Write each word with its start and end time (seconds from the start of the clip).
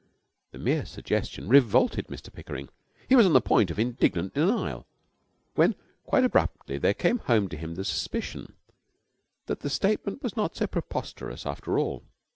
The 0.49 0.57
mere 0.57 0.83
suggestion 0.87 1.47
revolted 1.47 2.07
Mr 2.07 2.33
Pickering. 2.33 2.69
He 3.07 3.15
was 3.15 3.27
on 3.27 3.33
the 3.33 3.39
point 3.39 3.69
of 3.69 3.77
indignant 3.77 4.33
denial, 4.33 4.87
when 5.53 5.75
quite 6.07 6.23
abruptly 6.23 6.79
there 6.79 6.95
came 6.95 7.19
home 7.19 7.47
to 7.49 7.55
him 7.55 7.75
the 7.75 7.85
suspicion 7.85 8.53
that 9.45 9.59
the 9.59 9.69
statement 9.69 10.23
was 10.23 10.35
not 10.35 10.55
so 10.55 10.65
preposterous 10.65 11.45
after 11.45 11.77
all. 11.77 12.01